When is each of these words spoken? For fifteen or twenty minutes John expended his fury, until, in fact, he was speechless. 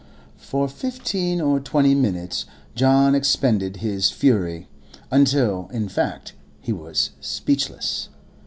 For 0.39 0.67
fifteen 0.67 1.39
or 1.39 1.59
twenty 1.59 1.93
minutes 1.93 2.47
John 2.73 3.13
expended 3.13 3.75
his 3.85 4.09
fury, 4.09 4.67
until, 5.11 5.69
in 5.71 5.89
fact, 5.89 6.33
he 6.59 6.73
was 6.73 7.11
speechless. 7.19 8.09